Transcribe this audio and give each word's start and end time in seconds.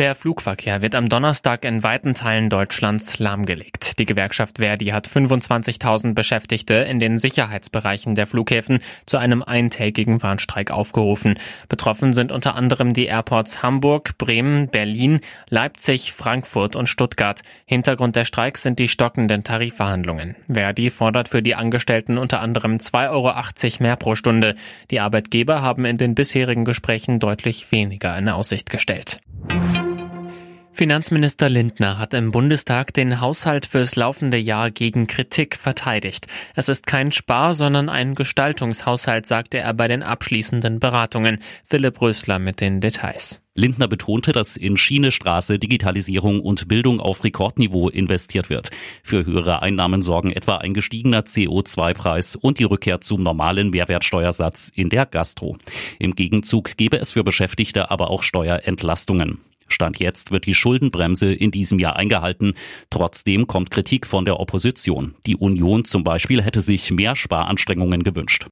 Der 0.00 0.14
Flugverkehr 0.14 0.80
wird 0.80 0.94
am 0.94 1.10
Donnerstag 1.10 1.62
in 1.62 1.82
weiten 1.82 2.14
Teilen 2.14 2.48
Deutschlands 2.48 3.18
lahmgelegt. 3.18 3.98
Die 3.98 4.06
Gewerkschaft 4.06 4.56
Verdi 4.56 4.86
hat 4.86 5.06
25.000 5.06 6.14
Beschäftigte 6.14 6.72
in 6.72 7.00
den 7.00 7.18
Sicherheitsbereichen 7.18 8.14
der 8.14 8.26
Flughäfen 8.26 8.78
zu 9.04 9.18
einem 9.18 9.42
eintägigen 9.42 10.22
Warnstreik 10.22 10.70
aufgerufen. 10.70 11.38
Betroffen 11.68 12.14
sind 12.14 12.32
unter 12.32 12.54
anderem 12.54 12.94
die 12.94 13.04
Airports 13.04 13.62
Hamburg, 13.62 14.16
Bremen, 14.16 14.68
Berlin, 14.68 15.20
Leipzig, 15.50 16.14
Frankfurt 16.14 16.76
und 16.76 16.86
Stuttgart. 16.86 17.42
Hintergrund 17.66 18.16
der 18.16 18.24
Streiks 18.24 18.62
sind 18.62 18.78
die 18.78 18.88
stockenden 18.88 19.44
Tarifverhandlungen. 19.44 20.34
Verdi 20.50 20.88
fordert 20.88 21.28
für 21.28 21.42
die 21.42 21.56
Angestellten 21.56 22.16
unter 22.16 22.40
anderem 22.40 22.78
2,80 22.78 23.10
Euro 23.10 23.82
mehr 23.82 23.96
pro 23.96 24.14
Stunde. 24.14 24.54
Die 24.90 25.00
Arbeitgeber 25.00 25.60
haben 25.60 25.84
in 25.84 25.98
den 25.98 26.14
bisherigen 26.14 26.64
Gesprächen 26.64 27.20
deutlich 27.20 27.70
weniger 27.70 28.16
in 28.16 28.30
Aussicht 28.30 28.70
gestellt. 28.70 29.20
Finanzminister 30.80 31.50
Lindner 31.50 31.98
hat 31.98 32.14
im 32.14 32.30
Bundestag 32.30 32.94
den 32.94 33.20
Haushalt 33.20 33.66
fürs 33.66 33.96
laufende 33.96 34.38
Jahr 34.38 34.70
gegen 34.70 35.06
Kritik 35.06 35.56
verteidigt. 35.56 36.26
Es 36.54 36.70
ist 36.70 36.86
kein 36.86 37.12
Spar, 37.12 37.52
sondern 37.52 37.90
ein 37.90 38.14
Gestaltungshaushalt, 38.14 39.26
sagte 39.26 39.58
er 39.58 39.74
bei 39.74 39.88
den 39.88 40.02
abschließenden 40.02 40.80
Beratungen. 40.80 41.40
Philipp 41.66 42.00
Rösler 42.00 42.38
mit 42.38 42.62
den 42.62 42.80
Details. 42.80 43.42
Lindner 43.52 43.88
betonte, 43.88 44.32
dass 44.32 44.56
in 44.56 44.78
Schiene, 44.78 45.12
Straße, 45.12 45.58
Digitalisierung 45.58 46.40
und 46.40 46.66
Bildung 46.66 46.98
auf 46.98 47.24
Rekordniveau 47.24 47.90
investiert 47.90 48.48
wird. 48.48 48.70
Für 49.02 49.26
höhere 49.26 49.60
Einnahmen 49.60 50.00
sorgen 50.00 50.32
etwa 50.32 50.56
ein 50.56 50.72
gestiegener 50.72 51.24
CO2-Preis 51.24 52.36
und 52.36 52.58
die 52.58 52.64
Rückkehr 52.64 53.02
zum 53.02 53.22
normalen 53.22 53.68
Mehrwertsteuersatz 53.68 54.72
in 54.74 54.88
der 54.88 55.04
Gastro. 55.04 55.58
Im 55.98 56.14
Gegenzug 56.14 56.78
gebe 56.78 56.96
es 56.96 57.12
für 57.12 57.22
Beschäftigte 57.22 57.90
aber 57.90 58.08
auch 58.08 58.22
Steuerentlastungen. 58.22 59.40
Stand 59.72 60.00
jetzt 60.00 60.30
wird 60.30 60.46
die 60.46 60.54
Schuldenbremse 60.54 61.32
in 61.32 61.50
diesem 61.50 61.78
Jahr 61.78 61.96
eingehalten. 61.96 62.54
Trotzdem 62.90 63.46
kommt 63.46 63.70
Kritik 63.70 64.06
von 64.06 64.24
der 64.24 64.40
Opposition. 64.40 65.14
Die 65.26 65.36
Union 65.36 65.84
zum 65.84 66.04
Beispiel 66.04 66.42
hätte 66.42 66.60
sich 66.60 66.90
mehr 66.90 67.16
Sparanstrengungen 67.16 68.02
gewünscht. 68.02 68.46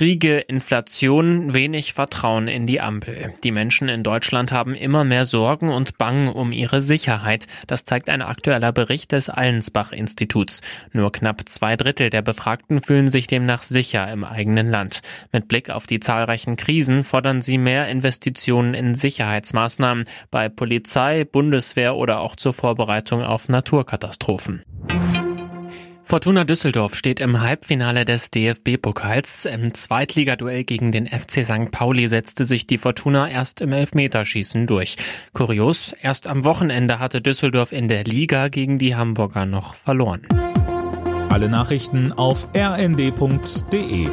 Kriege, 0.00 0.38
Inflation, 0.38 1.52
wenig 1.52 1.92
Vertrauen 1.92 2.48
in 2.48 2.66
die 2.66 2.80
Ampel. 2.80 3.34
Die 3.44 3.50
Menschen 3.50 3.90
in 3.90 4.02
Deutschland 4.02 4.50
haben 4.50 4.74
immer 4.74 5.04
mehr 5.04 5.26
Sorgen 5.26 5.68
und 5.68 5.98
Bangen 5.98 6.28
um 6.28 6.52
ihre 6.52 6.80
Sicherheit. 6.80 7.46
Das 7.66 7.84
zeigt 7.84 8.08
ein 8.08 8.22
aktueller 8.22 8.72
Bericht 8.72 9.12
des 9.12 9.28
Allensbach-Instituts. 9.28 10.62
Nur 10.94 11.12
knapp 11.12 11.46
zwei 11.50 11.76
Drittel 11.76 12.08
der 12.08 12.22
Befragten 12.22 12.80
fühlen 12.80 13.08
sich 13.08 13.26
demnach 13.26 13.62
sicher 13.62 14.10
im 14.10 14.24
eigenen 14.24 14.70
Land. 14.70 15.02
Mit 15.32 15.48
Blick 15.48 15.68
auf 15.68 15.86
die 15.86 16.00
zahlreichen 16.00 16.56
Krisen 16.56 17.04
fordern 17.04 17.42
sie 17.42 17.58
mehr 17.58 17.86
Investitionen 17.88 18.72
in 18.72 18.94
Sicherheitsmaßnahmen 18.94 20.06
bei 20.30 20.48
Polizei, 20.48 21.24
Bundeswehr 21.24 21.94
oder 21.94 22.20
auch 22.20 22.36
zur 22.36 22.54
Vorbereitung 22.54 23.22
auf 23.22 23.50
Naturkatastrophen. 23.50 24.62
Fortuna 26.10 26.42
Düsseldorf 26.42 26.96
steht 26.96 27.20
im 27.20 27.40
Halbfinale 27.40 28.04
des 28.04 28.32
DFB-Pokals. 28.32 29.44
Im 29.44 29.74
Zweitligaduell 29.74 30.64
gegen 30.64 30.90
den 30.90 31.06
FC 31.06 31.44
St. 31.44 31.70
Pauli 31.70 32.08
setzte 32.08 32.44
sich 32.44 32.66
die 32.66 32.78
Fortuna 32.78 33.28
erst 33.28 33.60
im 33.60 33.72
Elfmeterschießen 33.72 34.66
durch. 34.66 34.96
Kurios, 35.34 35.94
erst 36.02 36.26
am 36.26 36.42
Wochenende 36.42 36.98
hatte 36.98 37.20
Düsseldorf 37.20 37.70
in 37.70 37.86
der 37.86 38.02
Liga 38.02 38.48
gegen 38.48 38.80
die 38.80 38.96
Hamburger 38.96 39.46
noch 39.46 39.76
verloren. 39.76 40.26
Alle 41.28 41.48
Nachrichten 41.48 42.10
auf 42.10 42.48
rnd.de 42.56 44.08